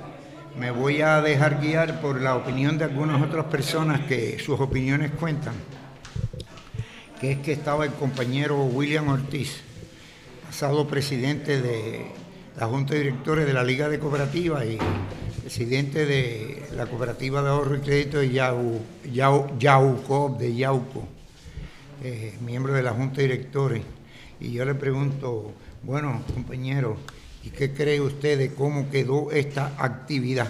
[0.58, 5.10] me voy a dejar guiar por la opinión de algunas otras personas que sus opiniones
[5.10, 5.52] cuentan,
[7.20, 9.60] que es que estaba el compañero William Ortiz,
[10.46, 12.06] pasado presidente de
[12.58, 14.78] la Junta de Directores de la Liga de Cooperativas y
[15.42, 21.06] presidente de la Cooperativa de Ahorro y Crédito de Yau, Yauco, de Yauco,
[22.02, 23.82] eh, miembro de la Junta de Directores.
[24.40, 26.96] Y yo le pregunto, bueno, compañero,
[27.42, 30.48] ¿y qué cree usted de cómo quedó esta actividad?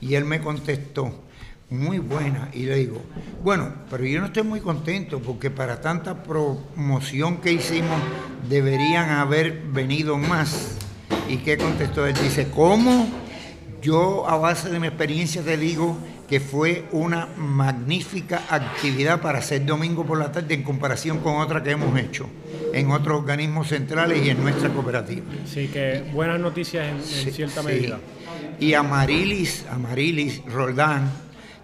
[0.00, 1.12] Y él me contestó,
[1.70, 2.48] muy buena.
[2.52, 3.02] Y le digo,
[3.42, 8.00] bueno, pero yo no estoy muy contento porque para tanta promoción que hicimos
[8.48, 10.76] deberían haber venido más.
[11.28, 12.14] ¿Y qué contestó él?
[12.22, 13.08] Dice, ¿cómo?
[13.82, 15.96] Yo a base de mi experiencia te digo
[16.28, 21.62] que fue una magnífica actividad para hacer domingo por la tarde en comparación con otra
[21.62, 22.28] que hemos hecho
[22.72, 25.24] en otros organismos centrales y en nuestra cooperativa.
[25.46, 27.98] Sí, que buenas noticias en, cierta medida.
[28.58, 31.10] Y Amarilis, Amarilis Roldán,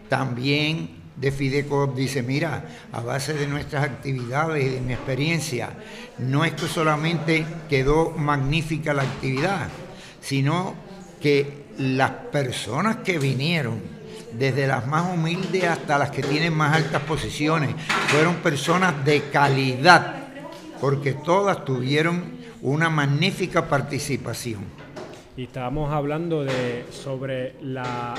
[0.08, 5.70] también de Fideco dice, mira, a base de nuestras actividades y de mi experiencia,
[6.18, 9.68] no es que solamente quedó magnífica la actividad,
[10.20, 10.74] sino
[11.20, 13.80] que las personas que vinieron,
[14.38, 17.74] desde las más humildes hasta las que tienen más altas posiciones,
[18.08, 20.16] fueron personas de calidad,
[20.80, 24.64] porque todas tuvieron una magnífica participación.
[25.36, 28.14] Y estábamos hablando de sobre la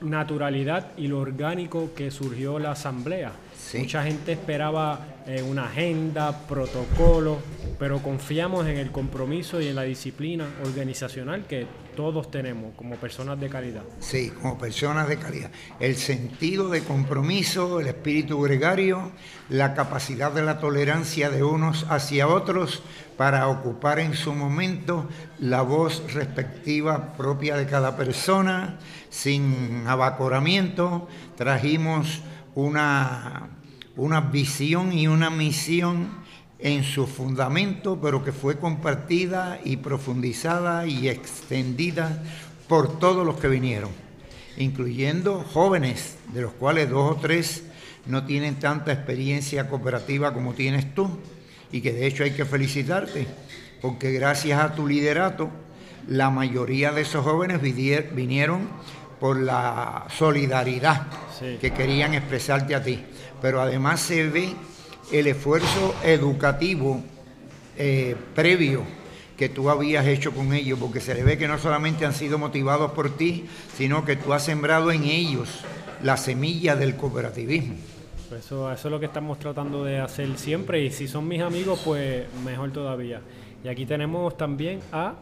[0.00, 3.32] naturalidad y lo orgánico que surgió la asamblea.
[3.76, 7.38] Mucha gente esperaba eh, una agenda, protocolo,
[7.78, 13.40] pero confiamos en el compromiso y en la disciplina organizacional que todos tenemos como personas
[13.40, 13.82] de calidad.
[13.98, 15.50] Sí, como personas de calidad.
[15.80, 19.10] El sentido de compromiso, el espíritu gregario,
[19.48, 22.84] la capacidad de la tolerancia de unos hacia otros
[23.16, 25.08] para ocupar en su momento
[25.40, 28.78] la voz respectiva propia de cada persona,
[29.10, 31.08] sin abacoramiento.
[31.34, 32.20] Trajimos
[32.54, 33.48] una,
[33.96, 36.25] una visión y una misión
[36.58, 42.22] en su fundamento, pero que fue compartida y profundizada y extendida
[42.68, 43.90] por todos los que vinieron,
[44.56, 47.64] incluyendo jóvenes, de los cuales dos o tres
[48.06, 51.10] no tienen tanta experiencia cooperativa como tienes tú,
[51.72, 53.26] y que de hecho hay que felicitarte,
[53.82, 55.50] porque gracias a tu liderato,
[56.08, 58.68] la mayoría de esos jóvenes vinieron
[59.20, 61.08] por la solidaridad
[61.60, 63.02] que querían expresarte a ti.
[63.42, 64.54] Pero además se ve
[65.12, 67.02] el esfuerzo educativo
[67.78, 68.82] eh, previo
[69.36, 72.38] que tú habías hecho con ellos, porque se le ve que no solamente han sido
[72.38, 75.60] motivados por ti, sino que tú has sembrado en ellos
[76.02, 77.74] la semilla del cooperativismo.
[78.28, 81.42] Pues eso, eso es lo que estamos tratando de hacer siempre y si son mis
[81.42, 83.20] amigos, pues mejor todavía.
[83.62, 85.14] Y aquí tenemos también a...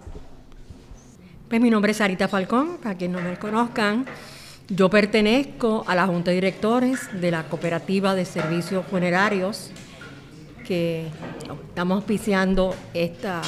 [1.49, 4.07] Pues mi nombre es Sarita Falcón, para quienes no me conozcan.
[4.68, 9.70] Yo pertenezco a la Junta de Directores de la Cooperativa de Servicios Funerarios,
[10.66, 11.07] que
[11.68, 13.42] estamos auspiciando esta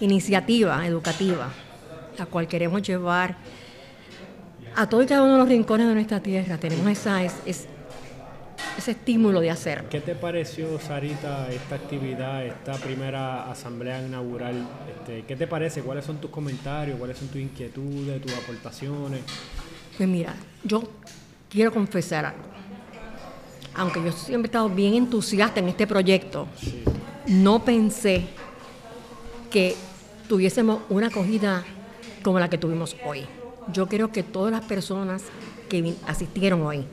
[0.00, 1.52] iniciativa educativa,
[2.18, 3.36] la cual queremos llevar
[4.74, 6.58] a todo y cada uno de los rincones de nuestra tierra.
[6.58, 7.68] Tenemos esa, es,
[8.76, 9.84] ese estímulo de hacer.
[9.84, 14.66] ¿Qué te pareció, Sarita, esta actividad, esta primera asamblea inaugural?
[14.98, 15.82] Este, ¿Qué te parece?
[15.82, 16.98] ¿Cuáles son tus comentarios?
[16.98, 19.20] ¿Cuáles son tus inquietudes, tus aportaciones?
[19.98, 20.84] Pues mira, yo
[21.50, 22.44] quiero confesar algo.
[23.74, 26.46] Aunque yo siempre he estado bien entusiasta en este proyecto,
[27.26, 28.26] no pensé
[29.50, 29.74] que
[30.28, 31.64] tuviésemos una acogida
[32.22, 33.26] como la que tuvimos hoy.
[33.72, 35.24] Yo creo que todas las personas
[35.68, 36.84] que asistieron hoy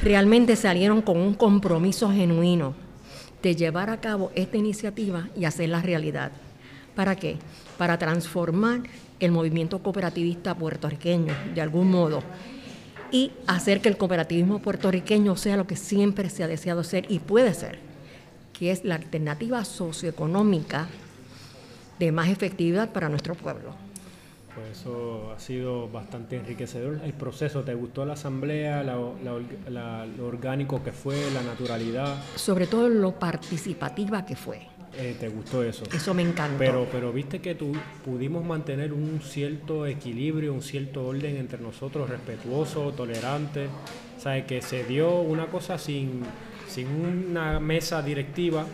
[0.00, 2.74] realmente salieron con un compromiso genuino
[3.42, 6.30] de llevar a cabo esta iniciativa y hacerla realidad.
[6.94, 7.38] ¿Para qué?
[7.76, 8.82] Para transformar
[9.20, 12.22] el movimiento cooperativista puertorriqueño, de algún modo,
[13.12, 17.18] y hacer que el cooperativismo puertorriqueño sea lo que siempre se ha deseado ser y
[17.18, 17.78] puede ser,
[18.52, 20.88] que es la alternativa socioeconómica
[21.98, 23.74] de más efectividad para nuestro pueblo.
[24.54, 27.00] Pues eso ha sido bastante enriquecedor.
[27.04, 29.14] El proceso, ¿te gustó la asamblea, lo
[30.26, 32.16] orgánico que fue, la naturalidad?
[32.36, 34.69] Sobre todo lo participativa que fue.
[34.96, 35.84] Eh, ¿Te gustó eso?
[35.92, 36.58] Eso me encantó.
[36.58, 37.72] Pero, pero viste que tú
[38.04, 43.68] pudimos mantener un cierto equilibrio, un cierto orden entre nosotros, respetuoso, tolerante.
[44.18, 44.44] ¿Sabes?
[44.44, 46.22] Que se dio una cosa sin,
[46.68, 48.66] sin una mesa directiva,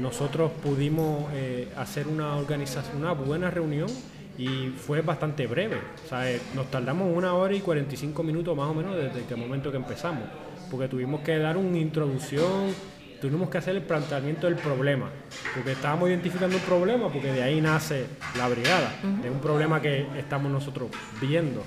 [0.00, 3.88] nosotros pudimos eh, hacer una organización, una buena reunión
[4.36, 5.76] y fue bastante breve.
[6.04, 9.36] O sea, eh, nos tardamos una hora y 45 minutos más o menos desde el
[9.36, 10.24] momento que empezamos,
[10.70, 12.74] porque tuvimos que dar una introducción,
[13.20, 15.10] tuvimos que hacer el planteamiento del problema,
[15.54, 18.06] porque estábamos identificando un problema, porque de ahí nace
[18.36, 18.92] la brigada,
[19.24, 20.90] es un problema que estamos nosotros
[21.20, 21.62] viendo.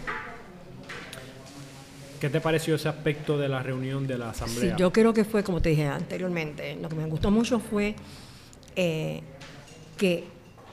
[2.20, 4.76] ¿Qué te pareció ese aspecto de la reunión de la asamblea?
[4.76, 7.96] Sí, yo creo que fue, como te dije anteriormente, lo que me gustó mucho fue
[8.76, 9.22] eh,
[9.98, 10.26] que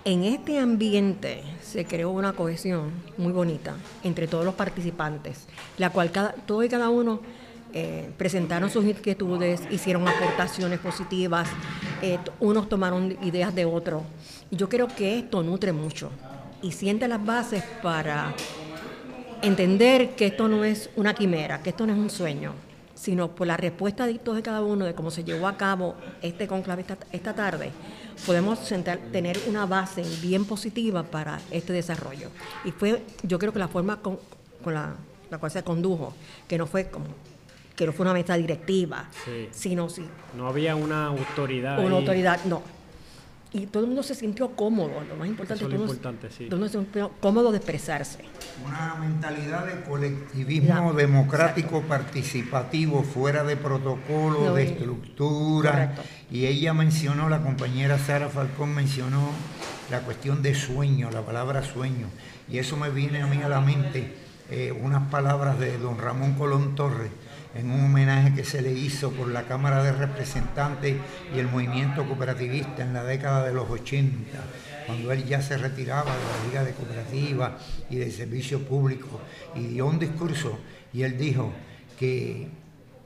[0.05, 5.47] en este ambiente se creó una cohesión muy bonita entre todos los participantes,
[5.79, 7.21] la cual cada, todo y cada uno
[7.73, 11.49] eh, presentaron sus inquietudes, hicieron aportaciones positivas,
[12.03, 14.03] eh, unos tomaron ideas de otros.
[14.51, 16.11] Y yo creo que esto nutre mucho
[16.63, 18.35] y siente las bases para
[19.43, 22.53] entender que esto no es una quimera, que esto no es un sueño,
[22.95, 25.97] sino por la respuesta de todos y cada uno de cómo se llevó a cabo
[26.23, 27.71] este conclave esta tarde
[28.25, 28.59] podemos
[29.13, 32.31] tener una base bien positiva para este desarrollo.
[32.65, 34.19] Y fue, yo creo que la forma con,
[34.65, 34.95] la,
[35.39, 36.15] cual se condujo,
[36.49, 37.07] que no fue como
[37.77, 39.09] que no fue una mesa directiva,
[39.51, 40.07] sino sí.
[40.37, 41.79] No había una autoridad.
[41.85, 42.63] Una autoridad, no
[43.57, 46.47] y todo el mundo se sintió cómodo, lo más importante es importante, sí.
[46.47, 48.25] todo el mundo se sintió cómodo de expresarse.
[48.65, 55.95] Una mentalidad de colectivismo democrático participativo, fuera de protocolo, de estructura.
[56.31, 59.31] Y ella mencionó, la compañera Sara Falcón mencionó
[59.91, 62.09] la cuestión de sueño, la palabra sueño.
[62.49, 64.15] Y eso me viene a mí a la mente
[64.51, 67.11] eh, unas palabras de don Ramón Colón Torres
[67.55, 70.97] en un homenaje que se le hizo por la Cámara de Representantes
[71.35, 74.39] y el movimiento cooperativista en la década de los 80,
[74.87, 77.53] cuando él ya se retiraba de la Liga de Cooperativas
[77.91, 79.21] y del Servicio Público,
[79.55, 80.59] y dio un discurso
[80.93, 81.53] y él dijo
[81.99, 82.49] que,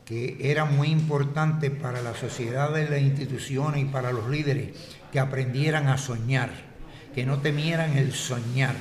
[0.04, 4.70] que era muy importante para la sociedad de las instituciones y para los líderes
[5.12, 6.50] que aprendieran a soñar,
[7.14, 8.74] que no temieran el soñar.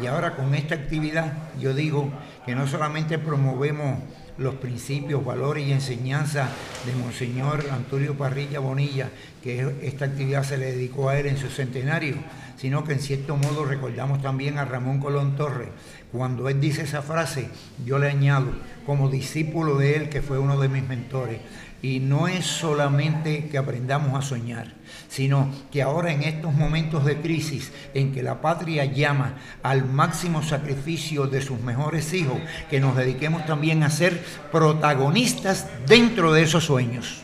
[0.00, 2.10] Y ahora con esta actividad yo digo
[2.46, 3.98] que no solamente promovemos
[4.42, 6.50] los principios, valores y enseñanzas
[6.84, 9.10] de Monseñor Antonio Parrilla Bonilla,
[9.42, 12.16] que esta actividad se le dedicó a él en su centenario,
[12.56, 15.68] sino que en cierto modo recordamos también a Ramón Colón Torres.
[16.12, 17.48] Cuando él dice esa frase,
[17.84, 18.52] yo le añado,
[18.84, 21.38] como discípulo de él, que fue uno de mis mentores,
[21.82, 24.72] y no es solamente que aprendamos a soñar,
[25.08, 30.44] sino que ahora en estos momentos de crisis en que la patria llama al máximo
[30.44, 32.38] sacrificio de sus mejores hijos,
[32.70, 34.22] que nos dediquemos también a ser
[34.52, 37.22] protagonistas dentro de esos sueños.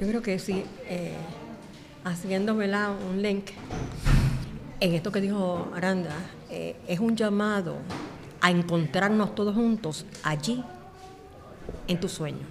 [0.00, 1.12] Yo creo que sí, eh,
[2.04, 2.70] haciéndome
[3.10, 3.50] un link
[4.78, 6.14] en esto que dijo Aranda,
[6.50, 7.78] eh, es un llamado
[8.40, 10.62] a encontrarnos todos juntos allí
[11.86, 12.46] en tu sueño.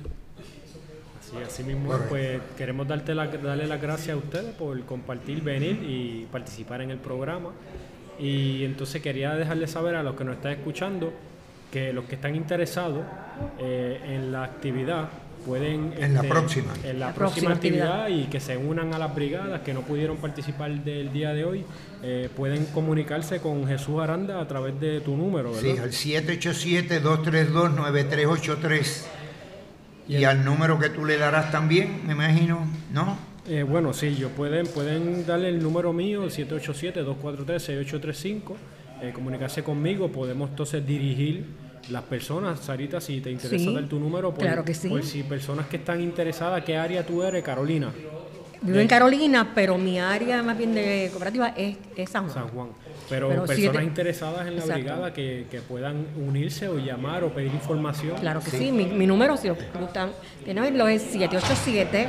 [1.22, 5.84] Sí, así mismo, pues queremos darte la, darle las gracias a ustedes por compartir, venir
[5.84, 7.51] y participar en el programa.
[8.20, 11.11] Y entonces quería dejarles saber a los que nos están escuchando
[11.72, 13.03] que los que están interesados
[13.59, 15.09] eh, en la actividad
[15.48, 15.93] pueden...
[15.98, 16.74] En la este, próxima.
[16.84, 20.84] En la, próxima, actividad, y que se unan a las brigadas que no pudieron participar
[20.84, 21.64] del día de hoy,
[22.04, 25.89] eh, pueden comunicarse con Jesús Aranda a través de tu número, ¿verdad?
[25.91, 29.06] Sí, al 787-232-9383.
[30.10, 33.18] Y, al número que tú le darás también, me imagino, ¿no?
[33.48, 38.41] Eh, bueno, sí, yo pueden, pueden darle el número mío, el 787-243-6835,
[39.02, 41.45] eh, comunicarse conmigo, podemos entonces dirigir
[41.89, 44.89] las personas, Sarita, si te interesa dar tu número, pues, claro que sí.
[44.89, 47.91] pues si personas que están interesadas, ¿qué área tú eres, Carolina?
[48.61, 51.77] Vivo en Carolina, pero mi área más bien de cooperativa es,
[52.09, 52.33] San Juan.
[52.33, 52.69] San Juan.
[53.09, 58.17] Pero, personas interesadas en la brigada que, puedan unirse o llamar o pedir información.
[58.19, 60.11] Claro que sí, Mi, número, si lo gustan,
[60.45, 62.07] lo es 787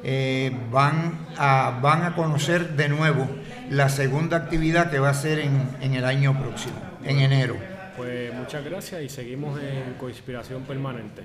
[0.03, 3.27] eh, van, a, van a conocer de nuevo
[3.69, 7.55] la segunda actividad que va a ser en, el año próximo, en enero.
[7.95, 11.23] Pues muchas gracias y seguimos en Coinspiración Permanente.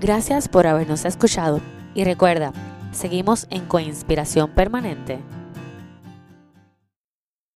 [0.00, 1.60] Gracias por habernos escuchado
[1.94, 2.52] y recuerda,
[2.92, 5.18] seguimos en Coinspiración Permanente.